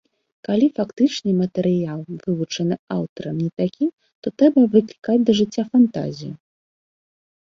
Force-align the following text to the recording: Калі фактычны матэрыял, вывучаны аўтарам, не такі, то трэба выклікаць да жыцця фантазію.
Калі 0.47 0.67
фактычны 0.77 1.33
матэрыял, 1.41 1.99
вывучаны 2.23 2.75
аўтарам, 2.95 3.35
не 3.43 3.49
такі, 3.63 3.85
то 4.21 4.27
трэба 4.43 4.59
выклікаць 4.77 5.19
да 5.27 5.31
жыцця 5.41 5.63
фантазію. 5.71 6.31